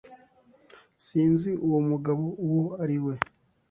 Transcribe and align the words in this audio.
Sinzi 1.05 1.51
uwo 1.65 1.79
mugabo 1.89 2.25
uwo 2.47 2.65
ari 2.83 2.97
we. 3.05 3.13